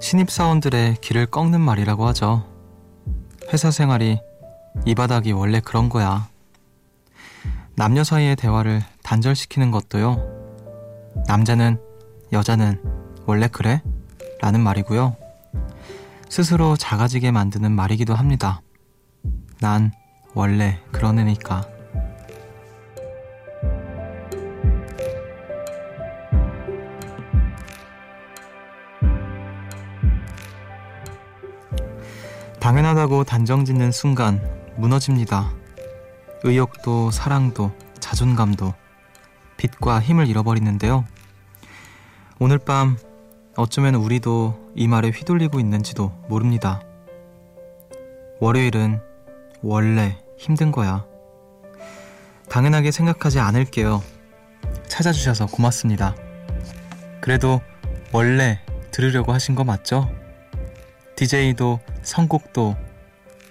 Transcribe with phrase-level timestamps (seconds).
[0.00, 2.46] 신입사원들의 길을 꺾는 말이라고 하죠.
[3.52, 4.20] 회사 생활이
[4.84, 6.28] 이 바닥이 원래 그런 거야.
[7.74, 10.20] 남녀 사이의 대화를 단절시키는 것도요.
[11.26, 11.80] 남자는,
[12.32, 12.80] 여자는
[13.26, 13.82] 원래 그래?
[14.40, 15.16] 라는 말이고요.
[16.28, 18.62] 스스로 작아지게 만드는 말이기도 합니다.
[19.60, 19.92] 난
[20.34, 21.77] 원래 그런 애니까.
[32.68, 34.42] 당연하다고 단정 짓는 순간
[34.76, 35.54] 무너집니다.
[36.44, 38.74] 의욕도 사랑도 자존감도
[39.56, 41.06] 빛과 힘을 잃어버리는데요.
[42.38, 42.98] 오늘 밤
[43.56, 46.82] 어쩌면 우리도 이 말에 휘둘리고 있는지도 모릅니다.
[48.38, 49.00] 월요일은
[49.62, 51.06] 원래 힘든 거야.
[52.50, 54.02] 당연하게 생각하지 않을게요.
[54.88, 56.14] 찾아주셔서 고맙습니다.
[57.22, 57.62] 그래도
[58.12, 60.17] 원래 들으려고 하신 거 맞죠?
[61.18, 62.76] DJ도 선곡도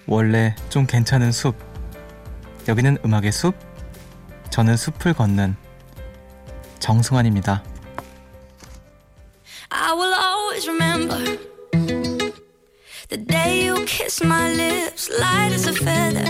[0.06, 1.54] 원래 좀 괜찮은 숲.
[2.66, 3.54] 여기는 음악의 숲.
[4.48, 5.54] 저는 숲을 걷는
[6.78, 7.62] 정승환입니다.
[9.68, 11.38] I will always remember
[13.10, 16.24] the day you kissed my lips light as a feather.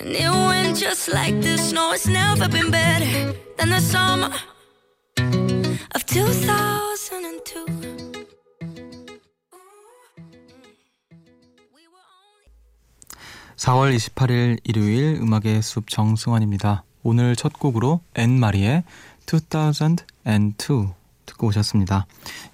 [0.00, 1.72] And it went just like this.
[1.72, 4.30] No, it's never been better than the summer
[5.94, 7.75] of 2002.
[13.66, 16.84] 4월 28일 일요일 음악의 숲 정승환입니다.
[17.02, 18.84] 오늘 첫 곡으로 앤 마리의
[19.26, 19.96] 2002
[21.26, 22.06] 듣고 오셨습니다.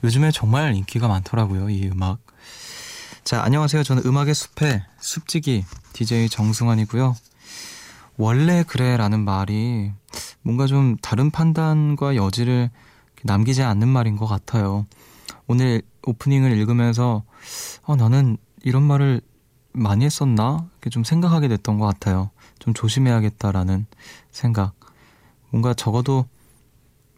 [0.04, 2.18] 요즘에 정말 인기가 많더라고요, 이 음악.
[3.24, 3.82] 자, 안녕하세요.
[3.82, 7.14] 저는 음악의 숲의 숲지기 DJ 정승환이고요.
[8.16, 9.92] 원래 그래라는 말이
[10.40, 12.70] 뭔가 좀 다른 판단과 여지를
[13.22, 14.86] 남기지 않는 말인 것 같아요.
[15.46, 17.22] 오늘 오프닝을 읽으면서
[17.82, 19.20] 어, 나는 이런 말을
[19.72, 20.66] 많이 했었나?
[20.72, 22.30] 이렇게 좀 생각하게 됐던 것 같아요.
[22.58, 23.86] 좀 조심해야겠다라는
[24.30, 24.74] 생각.
[25.50, 26.26] 뭔가 적어도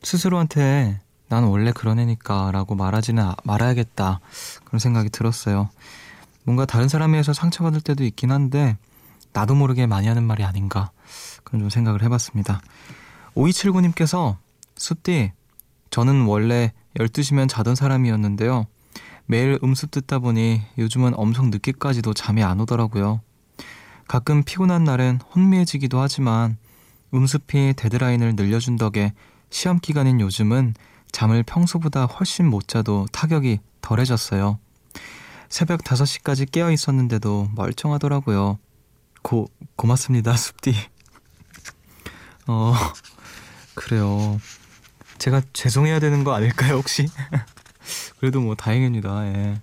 [0.03, 4.21] 스스로한테 난 원래 그런 애니까 라고 말하지는 말아야겠다.
[4.65, 5.69] 그런 생각이 들었어요.
[6.45, 8.77] 뭔가 다른 사람에 의해서 상처받을 때도 있긴 한데
[9.33, 10.91] 나도 모르게 많이 하는 말이 아닌가.
[11.43, 12.61] 그런 좀 생각을 해봤습니다.
[13.35, 14.37] 5279님께서
[14.77, 15.33] 숲디
[15.91, 18.67] 저는 원래 12시면 자던 사람이었는데요.
[19.27, 23.21] 매일 음습 듣다 보니 요즘은 엄청 늦게까지도 잠이 안 오더라고요.
[24.07, 26.59] 가끔 피곤한 날은 혼미해지기도 하지만
[27.15, 29.15] 음습이 데드라인을 늘려준 덕에
[29.51, 30.75] 시험 기간인 요즘은
[31.11, 34.59] 잠을 평소보다 훨씬 못 자도 타격이 덜해졌어요.
[35.49, 38.59] 새벽 5시까지 깨어 있었는데도 멀쩡하더라고요.
[39.23, 40.75] 고, 고맙습니다, 숲디.
[42.49, 42.75] 어,
[43.75, 44.41] 그래요.
[45.19, 47.06] 제가 죄송해야 되는 거 아닐까요, 혹시?
[48.19, 49.27] 그래도 뭐 다행입니다.
[49.27, 49.61] 예.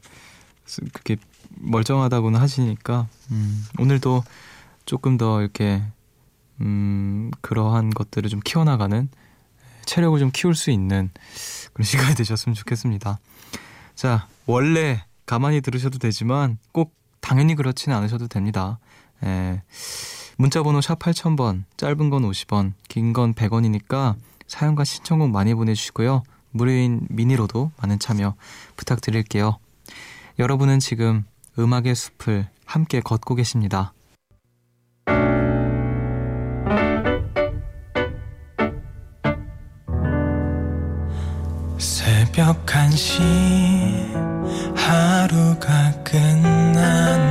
[0.93, 1.17] 그렇게
[1.49, 4.23] 멀쩡하다고는 하시니까 음, 오늘도
[4.85, 5.81] 조금 더 이렇게
[6.61, 9.09] 음, 그러한 것들을 좀 키워나가는
[9.85, 11.09] 체력을 좀 키울 수 있는
[11.73, 13.19] 그런 시간이 되셨으면 좋겠습니다.
[13.95, 18.79] 자, 원래 가만히 들으셔도 되지만 꼭 당연히 그렇지는 않으셔도 됩니다.
[19.23, 19.61] 예.
[20.37, 24.15] 문자 번호 샵 8000번, 짧은 건 50원, 긴 건 100원이니까
[24.47, 26.23] 사연과 신청곡 많이 보내주시고요.
[26.51, 28.35] 무료인 미니로도 많은 참여
[28.75, 29.57] 부탁드릴게요.
[30.39, 31.23] 여러분은 지금
[31.57, 33.93] 음악의 숲을 함께 걷고 계십니다.
[41.77, 43.19] 새벽 1시
[44.75, 47.30] 하루가 끝났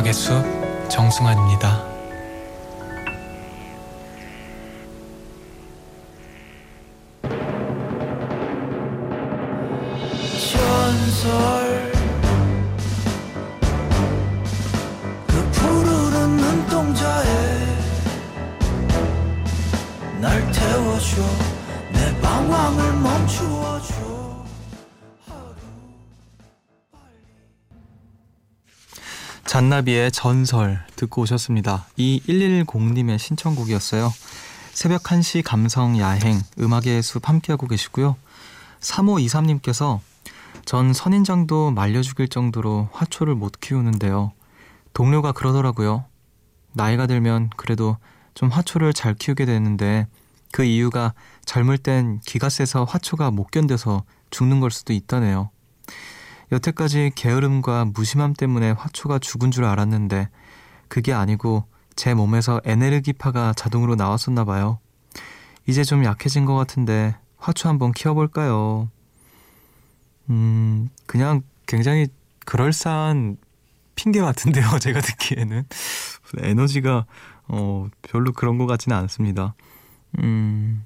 [0.00, 0.44] 음악의 숲
[0.88, 1.89] 정승환입니다
[29.70, 31.86] 잔나비의 전설 듣고 오셨습니다.
[31.96, 34.12] 이 110님의 신청곡이었어요.
[34.72, 38.16] 새벽 1시 감성 야행 음악의 숲 함께하고 계시고요.
[38.80, 40.00] 3523님께서
[40.64, 44.32] 전 선인장도 말려 죽일 정도로 화초를 못 키우는데요.
[44.92, 46.04] 동료가 그러더라고요.
[46.72, 47.96] 나이가 들면 그래도
[48.34, 50.08] 좀 화초를 잘 키우게 되는데
[50.50, 51.14] 그 이유가
[51.44, 55.50] 젊을 땐 기가 세서 화초가 못 견뎌서 죽는 걸 수도 있다네요.
[56.52, 60.28] 여태까지 게으름과 무심함 때문에 화초가 죽은 줄 알았는데
[60.88, 61.64] 그게 아니고
[61.96, 64.78] 제 몸에서 에네르기파가 자동으로 나왔었나 봐요.
[65.66, 68.90] 이제 좀 약해진 것 같은데 화초 한번 키워볼까요?
[70.30, 72.08] 음, 그냥 굉장히
[72.44, 73.36] 그럴싸한
[73.94, 74.66] 핑계 같은데요.
[74.80, 75.64] 제가 듣기에는
[76.38, 77.06] 에너지가
[77.48, 79.54] 어, 별로 그런 것 같지는 않습니다.
[80.20, 80.84] 음,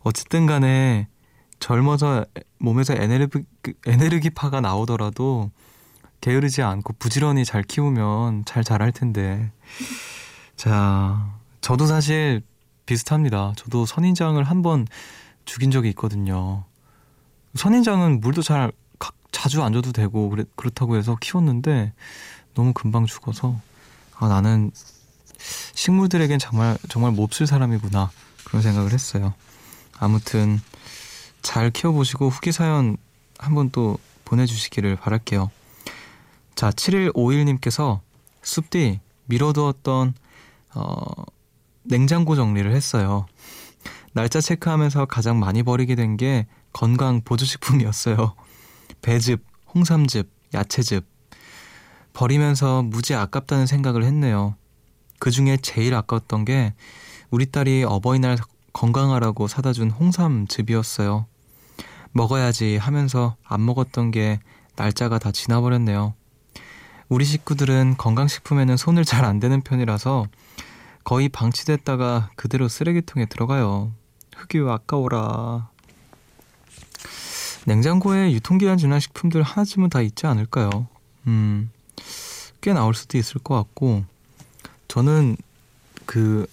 [0.00, 1.08] 어쨌든 간에
[1.60, 2.24] 젊어서
[2.58, 3.44] 몸에서 에네르기,
[3.86, 5.50] 에네르기파가 나오더라도
[6.20, 9.52] 게으르지 않고 부지런히 잘 키우면 잘 자랄 텐데.
[10.56, 12.42] 자, 저도 사실
[12.86, 13.52] 비슷합니다.
[13.56, 14.86] 저도 선인장을 한 번
[15.44, 16.64] 죽인 적이 있거든요.
[17.54, 18.72] 선인장은 물도 잘
[19.32, 21.92] 자주 안 줘도 되고 그래, 그렇다고 해서 키웠는데
[22.54, 23.60] 너무 금방 죽어서
[24.16, 24.70] 아 나는
[25.74, 28.10] 식물들에겐 정말 정말 몹쓸 사람이구나
[28.44, 29.32] 그런 생각을 했어요.
[29.98, 30.60] 아무튼
[31.42, 32.96] 잘 키워보시고 후기 사연
[33.38, 35.50] 한번 또 보내주시기를 바랄게요.
[36.54, 38.00] 자, 7151님께서
[38.42, 40.14] 숲디 미뤄두었던
[40.74, 41.04] 어,
[41.82, 43.26] 냉장고 정리를 했어요.
[44.12, 48.34] 날짜 체크하면서 가장 많이 버리게 된 게 건강 보조식품이었어요.
[49.02, 49.44] 배즙,
[49.74, 51.04] 홍삼즙, 야채즙.
[52.12, 54.56] 버리면서 무지 아깝다는 생각을 했네요.
[55.18, 56.74] 그 중에 제일 아까웠던 게
[57.30, 58.36] 우리 딸이 어버이날
[58.72, 61.26] 건강하라고 사다 준 홍삼즙이었어요.
[62.12, 64.40] 먹어야지 하면서 안 먹었던 게
[64.76, 66.14] 날짜가 다 지나버렸네요.
[67.08, 70.26] 우리 식구들은 건강식품에는 손을 잘 안 대는 편이라서
[71.02, 73.92] 거의 방치됐다가 그대로 쓰레기통에 들어가요.
[74.36, 75.68] 흙이 아까워라.
[77.66, 80.88] 냉장고에 유통기한 지난 식품들 하나쯤은 다 있지 않을까요?
[81.26, 81.70] 음,
[82.60, 84.04] 꽤 나올 수도 있을 것 같고,
[84.88, 85.36] 저는
[86.06, 86.46] 그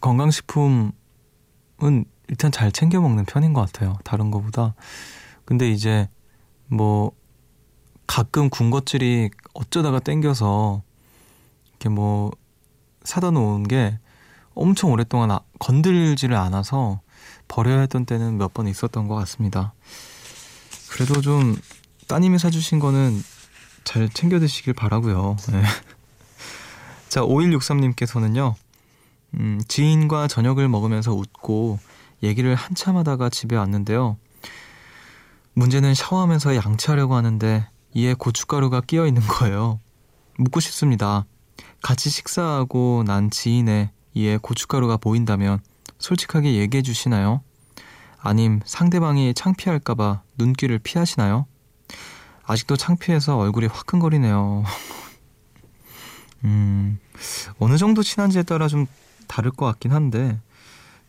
[0.00, 0.92] 건강식품
[1.82, 3.96] 은 일단 잘 챙겨 먹는 편인 것 같아요.
[4.04, 4.74] 다른 거보다.
[5.44, 6.08] 근데 이제
[6.66, 7.12] 뭐
[8.06, 10.82] 가끔 군것질이 어쩌다가 땡겨서
[11.70, 12.30] 이렇게 뭐
[13.04, 13.98] 사다 놓은 게
[14.54, 17.00] 엄청 오랫동안 아, 건들지를 않아서
[17.48, 19.74] 버려야 했던 때는 몇 번 있었던 것 같습니다.
[20.90, 21.56] 그래도 좀
[22.08, 23.22] 따님이 사주신 거는
[23.84, 25.36] 잘 챙겨 드시길 바라고요.
[25.52, 25.62] 네.
[27.08, 28.54] 자, 5163님께서는요.
[29.34, 31.78] 음, 지인과 저녁을 먹으면서 웃고
[32.22, 34.16] 얘기를 한참 하다가 집에 왔는데요.
[35.54, 39.80] 문제는 샤워하면서 양치하려고 하는데 이에 고춧가루가 끼어 있는 거예요.
[40.38, 41.26] 묻고 싶습니다.
[41.82, 45.60] 같이 식사하고 난 지인의 이에 고춧가루가 보인다면
[45.98, 47.42] 솔직하게 얘기해 주시나요?
[48.18, 51.46] 아님 상대방이 창피할까봐 눈길을 피하시나요?
[52.44, 54.64] 아직도 창피해서 얼굴이 화끈거리네요.
[56.44, 56.98] 음,
[57.58, 58.86] 어느 정도 친한지에 따라 좀
[59.30, 60.40] 다를 것 같긴 한데,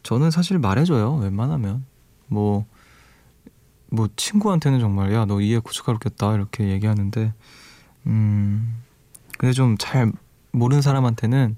[0.03, 1.85] 저는 사실 말해줘요, 웬만하면.
[2.27, 2.65] 뭐,
[3.89, 7.33] 뭐, 친구한테는 정말, 야, 너 이에 고춧가루 꼈다, 이렇게 얘기하는데,
[8.05, 8.81] 음,
[9.37, 10.11] 근데 좀 잘
[10.51, 11.55] 모르는 사람한테는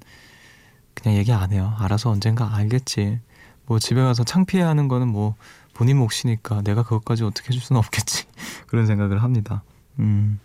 [0.93, 1.75] 그냥 얘기 안 해요.
[1.79, 3.20] 알아서 언젠가 알겠지.
[3.65, 5.36] 뭐 집에 가서 창피해하는 거는 뭐
[5.74, 8.25] 본인 몫이니까 내가 그것까지 어떻게 해줄 수는 없겠지.
[8.67, 9.63] 그런 생각을 합니다.
[10.00, 10.39] 음,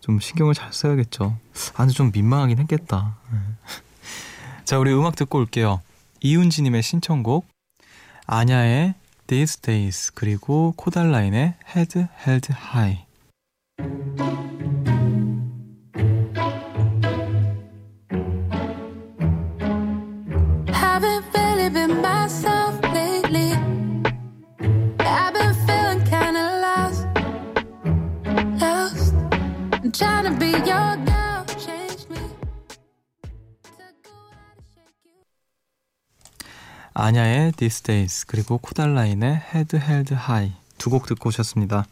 [0.00, 1.36] 좀 신경을 잘 써야겠죠.
[1.74, 3.16] 아, 근데 좀 민망하긴 했겠다.
[4.68, 4.70] 네.
[4.70, 5.80] 자, 우리 음악 듣고 올게요.
[6.20, 7.46] 이훈지님의 신청곡,
[8.26, 8.92] 아냐의
[9.26, 13.07] These Days, 그리고 코달라인의 Head Held High.
[37.58, 41.86] These Days 그리고 코달라인의 Head Held High 두 곡 듣고 오셨습니다.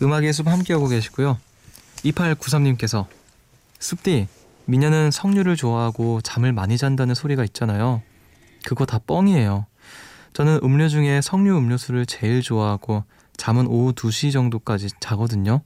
[0.00, 1.38] 음악의 숲 함께하고 계시고요.
[2.04, 3.06] 2893님께서
[3.80, 4.28] 숲디
[4.66, 8.00] 미녀는 석류를 좋아하고 잠을 많이 잔다는 소리가 있잖아요.
[8.64, 9.66] 그거 다 뻥이에요.
[10.34, 13.04] 저는 음료 중에 석류 음료수를 제일 좋아하고
[13.36, 15.62] 잠은 오후 2시 정도까지 자거든요.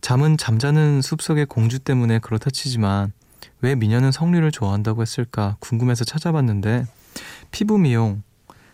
[0.00, 3.12] 잠은 잠자는 숲속의 공주 때문에 그렇다 치지만
[3.62, 6.84] 왜 미녀는 석류를 좋아한다고 했을까 궁금해서 찾아봤는데
[7.50, 8.22] 피부 미용,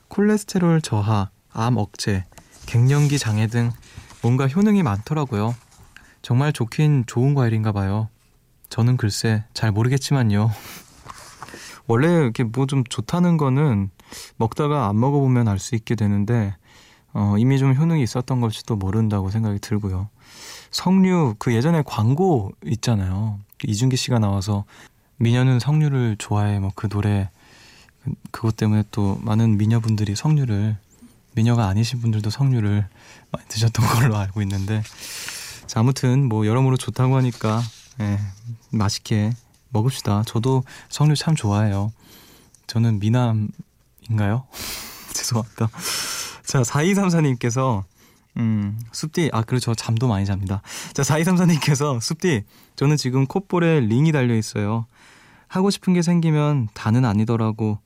[0.08, 2.24] 콜레스테롤 저하, 암 억제,
[2.66, 3.70] 갱년기 장애 등
[4.22, 5.54] 뭔가 효능이 많더라고요.
[6.22, 8.08] 정말 좋긴 좋은 과일인가 봐요.
[8.70, 10.50] 저는 글쎄 잘 모르겠지만요.
[11.86, 13.90] 원래 이렇게 뭐 좀 좋다는 거는
[14.36, 16.54] 먹다가 안 먹어보면 알 수 있게 되는데
[17.12, 20.08] 어, 이미 좀 효능이 있었던 걸지도 모른다고 생각이 들고요.
[20.70, 23.38] 석류 그 예전에 광고 있잖아요.
[23.64, 24.64] 이준기 씨가 나와서
[25.18, 27.30] 미녀는 석류를 좋아해 뭐 그 노래
[28.30, 30.76] 그것 때문에 또 많은 미녀분들이 석류를
[31.34, 32.86] 미녀가 아니신 분들도 석류를
[33.30, 34.82] 많이 드셨던 걸로 알고 있는데
[35.66, 37.62] 자, 아무튼 뭐 여러모로 좋다고 하니까
[38.00, 38.18] 예,
[38.70, 39.32] 맛있게
[39.70, 40.24] 먹읍시다.
[40.26, 41.92] 저도 석류 참 좋아해요.
[42.66, 44.46] 저는 미남인가요?
[45.12, 45.68] 죄송합니다.
[46.44, 47.84] 자, 4234님께서
[48.36, 49.74] 음, 숲디, 아, 그렇죠.
[49.74, 50.60] 잠도 많이 잡니다.
[50.92, 52.42] 자, 4234님께서, 숲디,
[52.74, 54.86] 저는 지금 콧볼에 링이 달려 있어요.
[55.46, 57.78] 하고 싶은 게 생기면 다는 아니더라고,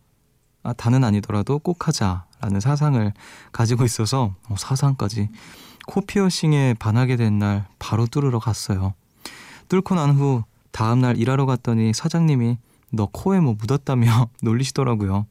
[0.62, 3.12] 아, 다는 아니더라도 꼭 하자라는 사상을
[3.52, 5.28] 가지고 있어서, 어, 사상까지.
[5.86, 8.94] 코 피어싱에 반하게 된 날 바로 뚫으러 갔어요.
[9.68, 12.58] 뚫고 난 후 다음 날 일하러 갔더니 사장님이
[12.90, 15.26] 너 코에 뭐 묻었다며 놀리시더라고요.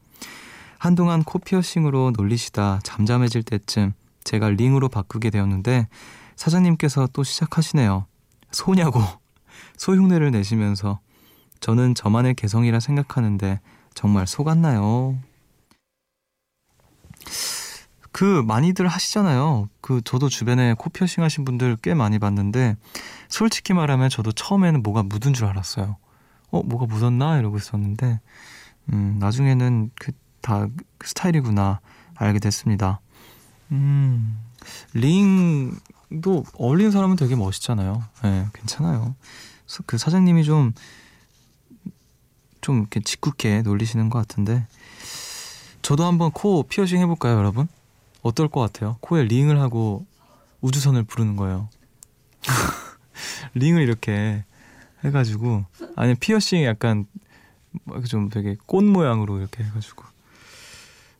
[0.78, 3.94] 한동안 코 피어싱으로 놀리시다 잠잠해질 때쯤
[4.24, 5.88] 제가 링으로 바꾸게 되었는데
[6.36, 8.06] 사장님께서 또 시작하시네요.
[8.52, 9.00] 소냐고
[9.76, 11.00] 소흉내를 내시면서
[11.60, 13.60] 저는 저만의 개성이라 생각하는데
[13.94, 15.18] 정말 속았나요?
[18.10, 19.68] 그 많이들 하시잖아요.
[19.80, 22.76] 그 저도 주변에 코 피어싱 하신 분들 꽤 많이 봤는데
[23.28, 25.96] 솔직히 말하면 저도 처음에는 뭐가 묻은 줄 알았어요.
[26.50, 28.20] 어 뭐가 묻었나 이러고 있었는데
[28.92, 30.66] 음 나중에는 그다
[30.98, 31.80] 그 스타일이구나
[32.16, 33.00] 알게 됐습니다.
[33.70, 34.38] 음,
[34.94, 38.02] 링도 어울리는 사람은 되게 멋있잖아요.
[38.22, 39.14] 네, 괜찮아요.
[39.86, 40.72] 그 사장님이 좀,
[42.68, 44.66] 좀 이렇게 짓궂게 놀리시는 것 같은데,
[45.80, 47.66] 저도 한번 코 피어싱 해볼까요, 여러분?
[48.20, 48.98] 어떨 것 같아요?
[49.00, 50.04] 코에 링을 하고
[50.60, 51.70] 우주선을 부르는 거예요.
[53.54, 54.44] 링을 이렇게
[55.02, 55.64] 해가지고,
[55.96, 57.06] 아니, 피어싱 약간
[58.06, 60.04] 좀 되게 꽃 모양으로 이렇게 해가지고.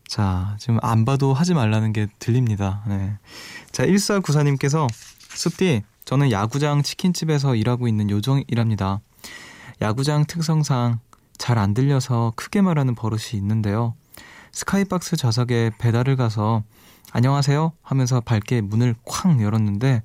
[0.06, 2.82] 자, 지금 안 봐도 하지 말라는 게 들립니다.
[2.86, 3.16] 네.
[3.72, 4.86] 자, 1494님께서
[5.30, 9.00] 숲디, 저는 야구장 치킨집에서 일하고 있는 요정이랍니다.
[9.80, 11.00] 야구장 특성상
[11.38, 13.94] 잘 안 들려서 크게 말하는 버릇이 있는데요.
[14.52, 16.62] 스카이박스 좌석에 배달을 가서
[17.12, 20.02] 안녕하세요 하면서 밝게 문을 쾅 열었는데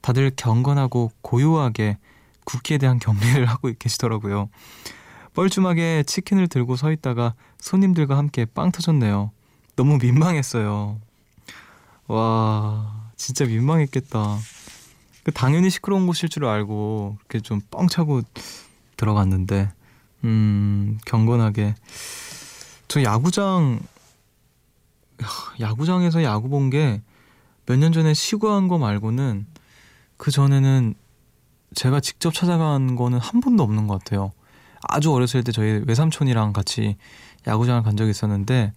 [0.00, 1.98] 다들 경건하고 고요하게
[2.44, 4.48] 국기에 대한 경례를 하고 계시더라고요.
[5.34, 9.32] 뻘쭘하게 치킨을 들고 서 있다가 손님들과 함께 빵 터졌네요.
[9.74, 10.98] 너무 민망했어요.
[12.06, 14.38] 와, 진짜 민망했겠다.
[15.24, 18.22] 그 당연히 시끄러운 곳일 줄 알고 이렇게 좀 뻥 차고
[18.96, 19.70] 들어갔는데,
[20.24, 21.74] 음, 경건하게.
[22.88, 23.80] 저 야구장,
[25.60, 27.00] 야구장에서 야구 본 게
[27.68, 29.44] 몇 년 전에 시구한 거 말고는
[30.16, 30.94] 그 전에는
[31.74, 34.32] 제가 직접 찾아간 거는 한 번도 없는 것 같아요.
[34.88, 36.96] 아주 어렸을 때 저희 외삼촌이랑 같이
[37.46, 38.72] 야구장을 간 적이 있었는데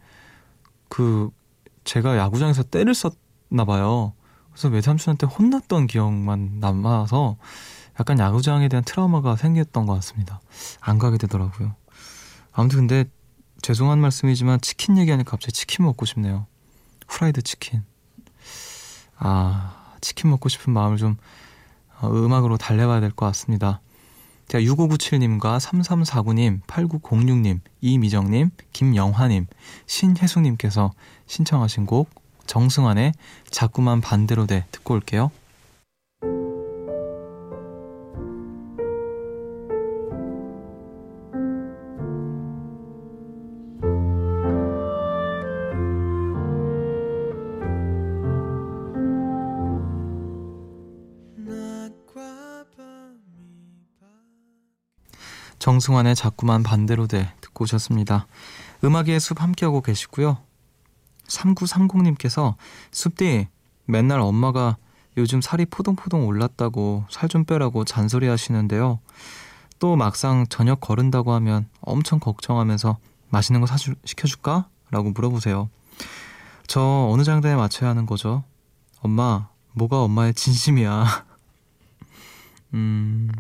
[0.90, 1.30] 그
[1.84, 4.14] 제가 야구장에서 때를 썼나 봐요.
[4.52, 7.38] 그래서 외삼촌한테 혼났던 기억만 남아서
[8.00, 10.40] 약간 야구장에 대한 트라우마가 생겼던 것 같습니다.
[10.80, 11.76] 안 가게 되더라고요.
[12.52, 13.06] 아무튼 근데
[13.62, 16.48] 죄송한 말씀이지만 치킨 얘기하니까 갑자기 치킨 먹고 싶네요.
[17.08, 17.84] 후라이드 치킨.
[19.18, 21.18] 아, 치킨 먹고 싶은 마음을 좀
[22.00, 23.82] 어, 음악으로 달래봐야 될 것 같습니다.
[24.48, 29.46] 자, 6597님과 3349님, 8906님, 이미정님, 김영화님,
[29.86, 30.92] 신혜수님께서
[31.28, 32.10] 신청하신 곡
[32.48, 33.14] 정승환의
[33.52, 35.30] 자꾸만 반대로 돼 듣고 올게요.
[55.80, 58.28] 정승환의 자꾸만 반대로 돼 듣고 오셨습니다.
[58.84, 60.38] 음악의 숲 함께하고 계시고요.
[61.28, 62.56] 3930님께서
[62.92, 63.48] 숲디
[63.86, 64.76] 맨날 엄마가
[65.16, 69.00] 요즘 살이 포동포동 올랐다고 살 좀 빼라고 잔소리 하시는데요.
[69.80, 72.98] 또 막상 저녁 거른다고 하면 엄청 걱정하면서
[73.30, 74.68] 맛있는 거 사주, 시켜줄까?
[74.92, 75.70] 라고 물어보세요.
[76.68, 78.44] 저 어느 장단에 맞춰야 하는 거죠?
[79.02, 81.26] 엄마, 뭐가 엄마의 진심이야.
[82.74, 83.32] 음,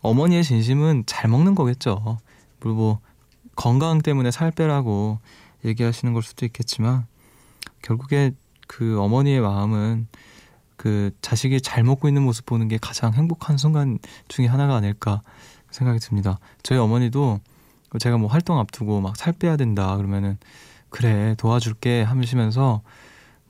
[0.00, 2.18] 어머니의 진심은 잘 먹는 거겠죠.
[2.58, 3.00] 그리고 뭐
[3.54, 5.18] 건강 때문에 살 빼라고
[5.64, 7.06] 얘기하시는 걸 수도 있겠지만
[7.82, 8.32] 결국에
[8.66, 10.06] 그 어머니의 마음은
[10.76, 13.98] 그 자식이 잘 먹고 있는 모습 보는 게 가장 행복한 순간
[14.28, 15.22] 중에 하나가 아닐까
[15.70, 16.38] 생각이 듭니다.
[16.62, 17.40] 저희 어머니도
[18.00, 20.38] 제가 뭐 활동 앞두고 막 살 빼야 된다 그러면은
[20.88, 22.82] 그래 도와줄게 하시면서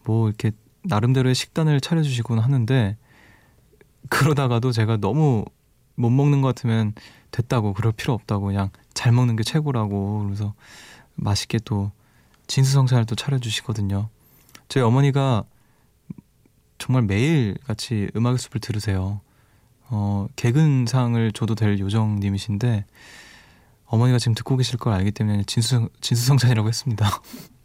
[0.04, 0.50] 뭐 이렇게
[0.84, 2.96] 나름대로의 식단을 차려주시곤 하는데
[4.08, 5.44] 그러다가도 제가 너무
[5.94, 6.94] 못 먹는 것 같으면
[7.30, 10.54] 됐다고 그럴 필요 없다고 그냥 잘 먹는 게 최고라고 그래서
[11.14, 11.90] 맛있게 또
[12.46, 14.08] 진수성찬을 또 차려주시거든요.
[14.68, 15.44] 저희 어머니가
[16.78, 19.20] 정말 매일 같이 음악의 숲을 들으세요.
[19.88, 22.86] 어, 개근상을 줘도 될 요정님이신데
[23.86, 27.08] 어머니가 지금 듣고 계실 걸 알기 때문에 진수, 진수성찬이라고 했습니다.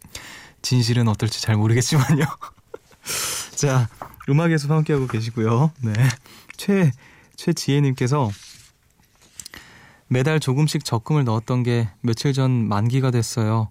[0.60, 2.24] 진실은 어떨지 잘 모르겠지만요.
[3.56, 3.88] 자,
[4.28, 5.72] 음악에서 함께하고 계시고요.
[5.82, 5.92] 네.
[6.56, 6.90] 최,
[7.36, 8.30] 최지혜님께서
[10.08, 13.68] 매달 조금씩 적금을 넣었던 게 며칠 전 만기가 됐어요.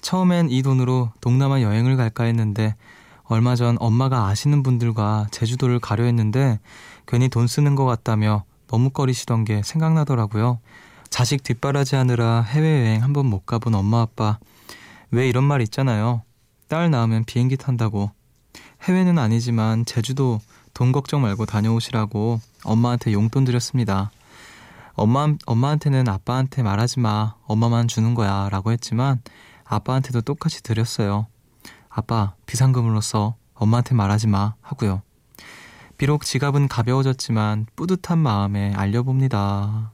[0.00, 2.74] 처음엔 이 돈으로 동남아 여행을 갈까 했는데
[3.24, 6.60] 얼마 전 엄마가 아시는 분들과 제주도를 가려 했는데
[7.06, 10.58] 괜히 돈 쓰는 것 같다며 머뭇거리시던 게 생각나더라고요.
[11.08, 14.38] 자식 뒷바라지 하느라 해외여행 한번 못 가본 엄마 아빠
[15.10, 16.22] 왜 이런 말 있잖아요.
[16.68, 18.10] 딸 낳으면 비행기 탄다고.
[18.84, 20.40] 해외는 아니지만 제주도
[20.74, 24.10] 돈 걱정 말고 다녀오시라고 엄마한테 용돈 드렸습니다.
[24.92, 27.34] 엄마, 엄마한테는 아빠한테 말하지 마.
[27.46, 28.48] 엄마만 주는 거야.
[28.50, 29.22] 라고 했지만
[29.64, 31.26] 아빠한테도 똑같이 드렸어요.
[31.88, 33.36] 아빠, 비상금으로 써.
[33.54, 34.54] 엄마한테 말하지 마.
[34.60, 35.00] 하고요.
[35.96, 39.92] 비록 지갑은 가벼워졌지만 뿌듯한 마음에 알려봅니다.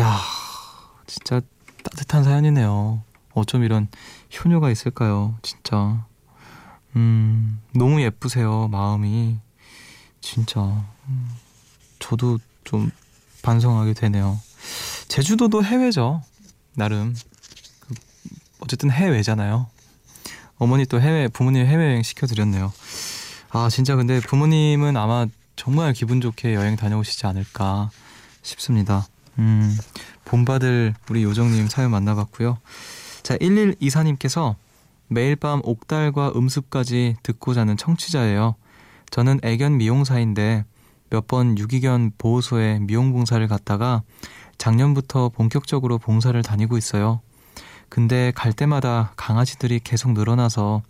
[0.00, 0.18] 야
[1.06, 1.40] 진짜
[1.82, 3.02] 따뜻한 사연이네요.
[3.32, 3.88] 어쩜 이런
[4.36, 5.36] 효녀가 있을까요?
[5.40, 6.04] 진짜.
[6.98, 9.36] 음, 너무 예쁘세요, 마음이.
[10.20, 10.60] 진짜.
[11.08, 11.30] 음,
[12.00, 12.90] 저도 좀
[13.42, 14.40] 반성하게 되네요.
[15.06, 16.22] 제주도도 해외죠.
[16.74, 17.14] 나름.
[17.80, 17.94] 그,
[18.58, 19.68] 어쨌든 해외잖아요.
[20.56, 22.72] 어머니 또 해외, 부모님 해외여행 시켜드렸네요.
[23.50, 27.90] 아, 진짜 근데 부모님은 아마 정말 기분 좋게 여행 다녀오시지 않을까
[28.42, 29.06] 싶습니다.
[29.38, 29.78] 음,
[30.24, 32.58] 본받을 우리 요정님 사연 만나봤고요.
[33.22, 34.56] 자, 1124님께서
[35.08, 38.54] 매일 밤 옥달과 음습까지 듣고 자는 청취자예요.
[39.10, 40.64] 저는 애견 미용사인데
[41.10, 44.02] 몇 번 유기견 보호소에 미용 봉사를 갔다가
[44.58, 47.20] 작년부터 본격적으로 봉사를 다니고 있어요.
[47.88, 50.82] 근데 갈 때마다 강아지들이 계속 늘어나서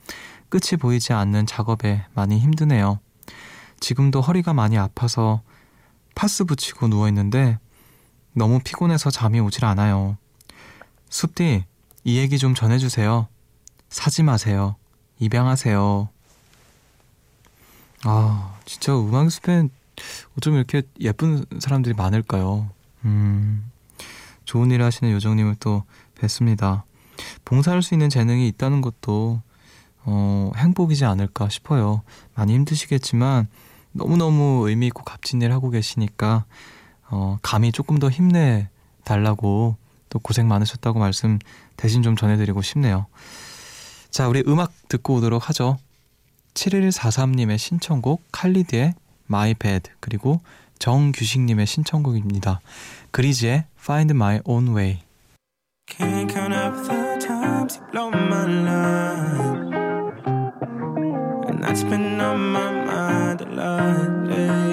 [0.48, 2.98] 끝이 보이지 않는 작업에 많이 힘드네요.
[3.78, 5.42] 지금도 허리가 많이 아파서
[6.16, 7.58] 파스 붙이고 누워있는데
[8.32, 10.16] 너무 피곤해서 잠이 오질 않아요.
[11.10, 11.64] 숲디,
[12.02, 13.28] 이 얘기 좀 전해주세요.
[13.88, 14.76] 사지 마세요.
[15.18, 16.08] 입양하세요.
[18.04, 19.70] 아, 진짜 음악 숲엔
[20.36, 22.70] 어쩜 이렇게 예쁜 사람들이 많을까요?
[23.04, 23.70] 음,
[24.44, 25.84] 좋은 일 하시는 요정님을 또
[26.20, 26.82] 뵀습니다.
[27.44, 29.42] 봉사할 수 있는 재능이 있다는 것도
[30.04, 32.02] 어, 행복이지 않을까 싶어요.
[32.34, 33.48] 많이 힘드시겠지만
[33.92, 36.44] 너무너무 의미 있고 값진 일 하고 계시니까
[37.10, 38.68] 어, 감히 조금 더 힘내
[39.04, 39.76] 달라고
[40.08, 41.38] 또 고생 많으셨다고 말씀
[41.76, 43.06] 대신 좀 전해드리고 싶네요.
[44.18, 45.78] 자, 우리 음악 듣고 오도록 하죠.
[46.54, 48.94] 7143님의 신청곡 칼리드의
[49.30, 50.40] My Bed 그리고
[50.80, 52.58] 정규식님의 신청곡입니다.
[53.12, 55.02] 그리즈의 Find My Own Way
[55.88, 59.72] Can't count up the times you blow my line
[61.46, 64.67] And that's been on my mind a lot lately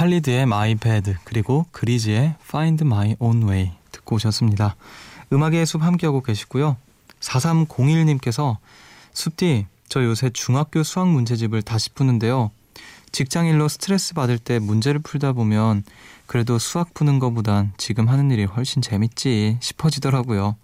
[0.00, 4.74] 칼리드의 My Bed 그리고 그리즈의 Find My Own Way 듣고 오셨습니다.
[5.30, 6.78] 음악의 숲 함께하고 계시고요.
[7.20, 8.56] 4301님께서
[9.12, 12.50] 숲디 저 요새 중학교 수학 문제집을 다시 푸는데요.
[13.12, 15.84] 직장일로 스트레스 받을 때 문제를 풀다 보면
[16.24, 20.56] 그래도 수학 푸는 것보단 지금 하는 일이 훨씬 재밌지 싶어지더라고요.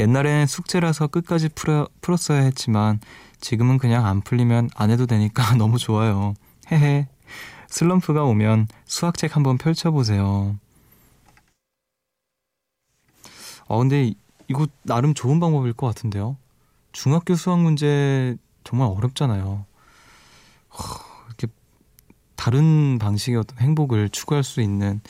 [0.00, 2.98] 옛날엔 숙제라서 끝까지 풀어, 풀었어야 했지만
[3.40, 6.34] 지금은 그냥 안 풀리면 안 해도 되니까 너무 좋아요.
[6.72, 7.06] 헤헤
[7.68, 10.56] 슬럼프가 오면 수학책 한번 펼쳐보세요.
[13.66, 14.14] 어, 근데
[14.48, 16.36] 이거 나름 좋은 방법일 것 같은데요.
[16.92, 19.66] 중학교 수학 문제 정말 어렵잖아요.
[21.26, 21.46] 이렇게
[22.34, 25.00] 다른 방식의 어떤 행복을 추구할 수 있는,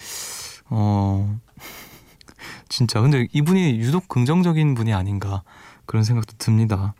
[0.68, 1.38] 어,
[2.68, 3.00] 진짜.
[3.00, 5.42] 근데 이분이 유독 긍정적인 분이 아닌가
[5.86, 6.94] 그런 생각도 듭니다.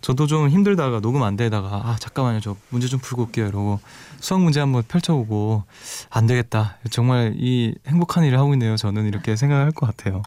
[0.00, 2.40] 저도 좀 힘들다가 녹음 안 되다가 아 잠깐만요.
[2.40, 3.46] 저 문제 좀 풀고 올게요.
[3.46, 3.80] 이러고
[4.20, 5.64] 수학 문제 한번 펼쳐보고
[6.10, 6.78] 안 되겠다.
[6.90, 8.76] 정말 이 행복한 일을 하고 있네요.
[8.76, 10.22] 저는 이렇게 생각할 것 같아요.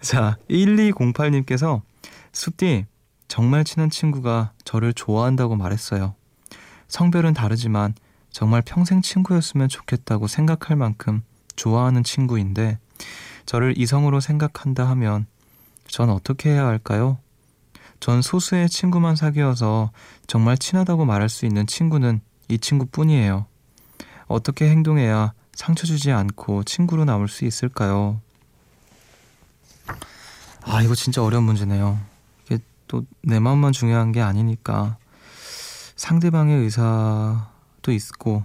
[0.00, 1.82] 자 1208님께서
[2.32, 2.86] 숲디
[3.28, 6.14] 정말 친한 친구가 저를 좋아한다고 말했어요.
[6.88, 7.94] 성별은 다르지만
[8.30, 11.22] 정말 평생 친구였으면 좋겠다고 생각할 만큼
[11.56, 12.78] 좋아하는 친구인데
[13.46, 15.26] 저를 이성으로 생각한다 하면
[15.86, 17.18] 전 어떻게 해야 할까요?
[18.00, 19.90] 전 소수의 친구만 사귀어서
[20.26, 23.46] 정말 친하다고 말할 수 있는 친구는 이 친구뿐이에요.
[24.26, 28.20] 어떻게 행동해야 상처 주지 않고 친구로 남을 수 있을까요?
[30.62, 31.98] 아, 이거 진짜 어려운 문제네요.
[32.46, 32.58] 이게
[32.88, 34.96] 또 내 마음만 중요한 게 아니니까
[35.96, 38.44] 상대방의 의사도 있고,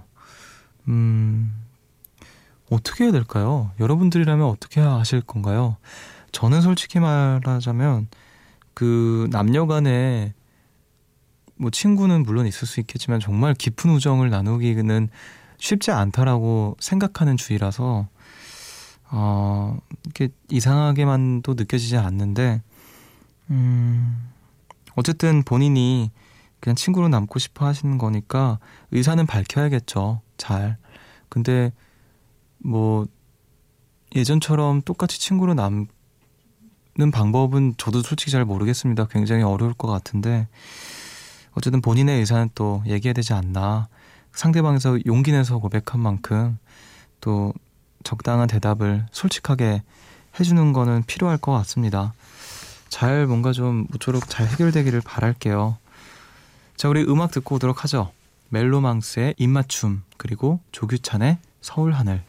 [0.88, 1.54] 음,
[2.70, 3.70] 어떻게 해야 될까요?
[3.80, 5.76] 여러분들이라면 어떻게 하실 건가요?
[6.32, 8.08] 저는 솔직히 말하자면,
[8.76, 10.34] 그 남녀 간에
[11.54, 15.08] 뭐 친구는 물론 있을 수 있겠지만 정말 깊은 우정을 나누기는
[15.56, 18.06] 쉽지 않다라고 생각하는 주의라서
[19.10, 22.60] 어, 이렇게 이상하게만도 느껴지지 않는데
[23.48, 24.28] 음,
[24.94, 26.10] 어쨌든 본인이
[26.60, 28.58] 그냥 친구로 남고 싶어 하시는 거니까
[28.90, 30.20] 의사는 밝혀야겠죠.
[30.36, 30.76] 잘.
[31.30, 31.72] 근데
[32.58, 33.06] 뭐
[34.14, 35.86] 예전처럼 똑같이 친구로 남
[36.98, 39.06] 는 방법은 저도 솔직히 잘 모르겠습니다.
[39.08, 40.48] 굉장히 어려울 것 같은데
[41.52, 43.88] 어쨌든 본인의 의사는 또 얘기해야 되지 않나.
[44.32, 46.58] 상대방에서 용기 내서 고백한 만큼
[47.20, 47.52] 또
[48.02, 49.82] 적당한 대답을 솔직하게
[50.40, 52.14] 해주는 거는 필요할 것 같습니다.
[52.88, 55.76] 잘 뭔가 좀 모쪼록 잘 해결되기를 바랄게요.
[56.76, 58.12] 자, 우리 음악 듣고 오도록 하죠.
[58.50, 62.22] 멜로망스의 입맞춤, 그리고 조규찬의 서울하늘.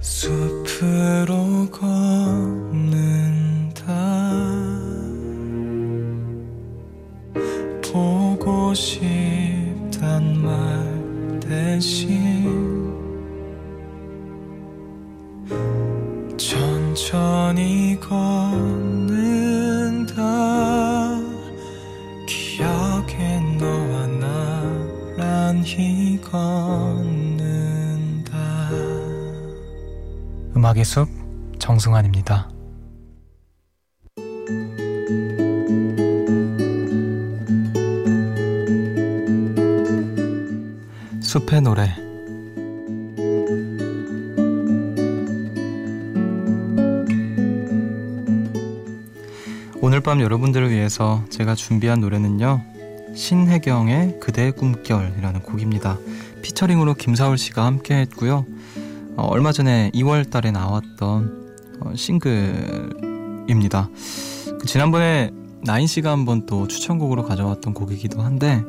[0.00, 2.09] 숲으로 걷
[31.80, 32.50] 정승환입니다.
[41.22, 41.94] 숲의 노래
[49.80, 52.62] 오늘 밤 여러분들을 위해서 제가 준비한 노래는요.
[53.14, 55.98] 신혜경의 그대의 꿈결이라는 곡입니다.
[56.42, 58.44] 피처링으로 김사울 씨가 함께 했고요.
[59.16, 61.39] 어, 얼마 전에 2월 달에 나왔던 어,
[61.94, 63.88] 싱글입니다.
[64.60, 65.30] 그 지난번에
[65.62, 68.64] 나인 씨가 한번 또 추천곡으로 가져왔던 곡이기도 한데,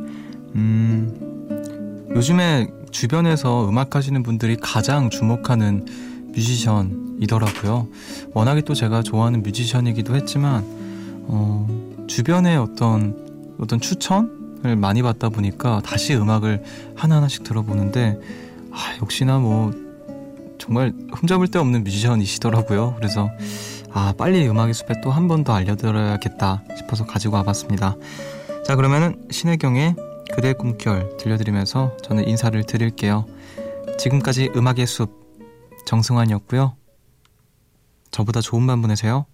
[0.55, 5.85] 음, 요즘에 주변에서 음악 하시는 분들이 가장 주목하는
[6.33, 7.87] 뮤지션이더라고요.
[8.33, 10.63] 워낙에 또 제가 좋아하는 뮤지션이기도 했지만,
[11.27, 16.63] 어, 주변에 어떤, 어떤 추천을 많이 받다 보니까 다시 음악을
[16.95, 18.19] 하나하나씩 들어보는데,
[18.71, 19.71] 아, 역시나 뭐,
[20.61, 22.93] 정말 흠잡을 데 없는 뮤지션이시더라고요.
[22.95, 23.31] 그래서
[23.91, 27.95] 아 빨리 음악의 숲에 또 한 번 더 알려드려야겠다 싶어서 가지고 와봤습니다.
[28.63, 29.95] 자 그러면은 신혜경의
[30.33, 33.25] 그대 꿈결 들려드리면서 저는 인사를 드릴게요.
[33.97, 35.19] 지금까지 음악의 숲
[35.87, 36.75] 정승환이었고요.
[38.11, 39.25] 저보다 좋은 밤 보내세요.